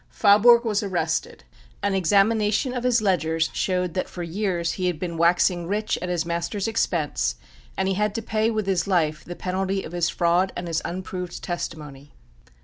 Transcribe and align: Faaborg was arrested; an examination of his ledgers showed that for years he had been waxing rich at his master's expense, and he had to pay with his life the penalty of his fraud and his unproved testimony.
Faaborg 0.09 0.63
was 0.65 0.81
arrested; 0.81 1.43
an 1.83 1.93
examination 1.93 2.73
of 2.73 2.83
his 2.83 3.03
ledgers 3.03 3.51
showed 3.53 3.93
that 3.93 4.09
for 4.09 4.23
years 4.23 4.71
he 4.71 4.87
had 4.87 4.97
been 4.97 5.15
waxing 5.15 5.67
rich 5.67 5.95
at 6.01 6.09
his 6.09 6.25
master's 6.25 6.67
expense, 6.67 7.35
and 7.77 7.87
he 7.87 7.93
had 7.93 8.15
to 8.15 8.21
pay 8.23 8.49
with 8.49 8.65
his 8.65 8.87
life 8.87 9.23
the 9.23 9.35
penalty 9.35 9.83
of 9.83 9.91
his 9.91 10.09
fraud 10.09 10.51
and 10.57 10.67
his 10.67 10.81
unproved 10.83 11.43
testimony. 11.43 12.09